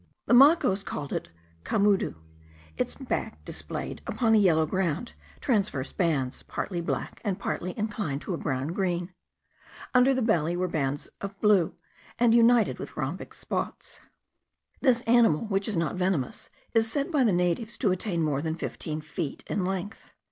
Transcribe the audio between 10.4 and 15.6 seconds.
the bands were blue, and united in rhombic spots. This animal,